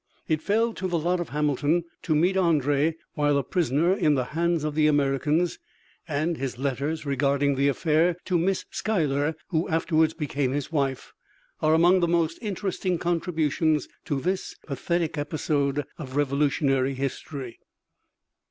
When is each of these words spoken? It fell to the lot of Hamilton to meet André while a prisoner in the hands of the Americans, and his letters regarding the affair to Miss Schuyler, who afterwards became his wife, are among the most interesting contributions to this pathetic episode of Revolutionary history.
It 0.27 0.41
fell 0.41 0.73
to 0.73 0.87
the 0.87 0.97
lot 0.97 1.19
of 1.19 1.29
Hamilton 1.29 1.83
to 2.01 2.15
meet 2.15 2.35
André 2.35 2.95
while 3.13 3.37
a 3.37 3.43
prisoner 3.43 3.93
in 3.93 4.15
the 4.15 4.23
hands 4.33 4.63
of 4.63 4.73
the 4.73 4.87
Americans, 4.87 5.59
and 6.07 6.37
his 6.37 6.57
letters 6.57 7.05
regarding 7.05 7.53
the 7.53 7.67
affair 7.67 8.15
to 8.25 8.39
Miss 8.39 8.65
Schuyler, 8.71 9.35
who 9.49 9.69
afterwards 9.69 10.15
became 10.15 10.53
his 10.53 10.71
wife, 10.71 11.13
are 11.61 11.75
among 11.75 11.99
the 11.99 12.07
most 12.07 12.39
interesting 12.41 12.97
contributions 12.97 13.87
to 14.05 14.19
this 14.19 14.55
pathetic 14.65 15.19
episode 15.19 15.85
of 15.99 16.15
Revolutionary 16.15 16.95
history. 16.95 17.59